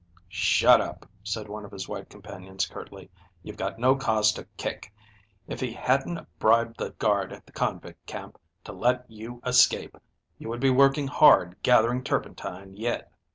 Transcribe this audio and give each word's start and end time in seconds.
"Shut 0.29 0.81
up," 0.81 1.05
said 1.23 1.47
one 1.47 1.63
of 1.63 1.69
his 1.69 1.87
white 1.87 2.09
companions 2.09 2.65
curtly. 2.65 3.11
"You've 3.43 3.55
got 3.55 3.77
no 3.77 3.93
cause 3.95 4.31
to 4.31 4.45
kick. 4.57 4.91
If 5.47 5.59
he 5.59 5.73
hadn't 5.73 6.27
bribed 6.39 6.79
the 6.79 6.89
guard 6.97 7.31
at 7.31 7.45
the 7.45 7.51
convict 7.51 8.03
camp 8.07 8.39
to 8.63 8.73
let 8.73 9.05
you 9.11 9.41
escape, 9.45 9.95
you 10.39 10.49
would 10.49 10.59
be 10.59 10.71
working 10.71 11.05
hard 11.05 11.55
gathering 11.61 12.03
turpentine 12.03 12.73
yet." 12.75 13.11